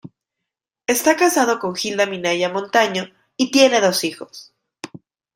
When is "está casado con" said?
0.87-1.75